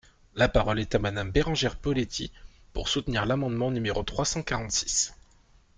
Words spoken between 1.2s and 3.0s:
Bérengère Poletti, pour